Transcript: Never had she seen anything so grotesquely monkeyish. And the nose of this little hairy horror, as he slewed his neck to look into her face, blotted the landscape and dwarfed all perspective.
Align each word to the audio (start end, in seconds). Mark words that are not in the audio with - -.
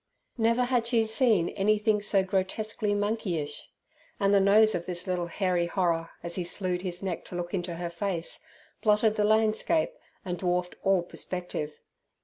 Never 0.39 0.63
had 0.63 0.87
she 0.87 1.03
seen 1.03 1.49
anything 1.49 2.01
so 2.01 2.23
grotesquely 2.23 2.95
monkeyish. 2.95 3.69
And 4.19 4.33
the 4.33 4.39
nose 4.39 4.73
of 4.73 4.87
this 4.87 5.05
little 5.05 5.27
hairy 5.27 5.67
horror, 5.67 6.09
as 6.23 6.33
he 6.33 6.43
slewed 6.43 6.81
his 6.81 7.03
neck 7.03 7.23
to 7.25 7.35
look 7.35 7.53
into 7.53 7.75
her 7.75 7.91
face, 7.91 8.43
blotted 8.81 9.15
the 9.15 9.23
landscape 9.23 9.93
and 10.25 10.39
dwarfed 10.39 10.73
all 10.81 11.03
perspective. 11.03 11.81